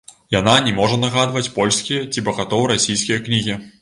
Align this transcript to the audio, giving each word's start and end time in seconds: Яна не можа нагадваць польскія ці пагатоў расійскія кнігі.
Яна 0.35 0.53
не 0.67 0.71
можа 0.77 0.95
нагадваць 1.03 1.51
польскія 1.57 2.01
ці 2.15 2.25
пагатоў 2.31 2.67
расійскія 2.73 3.21
кнігі. 3.29 3.61